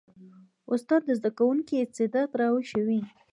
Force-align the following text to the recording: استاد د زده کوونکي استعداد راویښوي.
استاد 0.73 1.01
د 1.05 1.09
زده 1.19 1.31
کوونکي 1.37 1.75
استعداد 1.83 2.29
راویښوي. 2.39 3.01